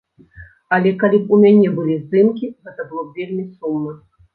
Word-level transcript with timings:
Але 0.77 0.93
калі 1.03 1.21
б 1.21 1.37
у 1.37 1.39
мяне 1.45 1.67
былі 1.77 2.01
здымкі, 2.03 2.53
гэта 2.67 2.81
было 2.91 3.01
б 3.09 3.17
вельмі 3.23 3.51
сумна. 3.57 3.93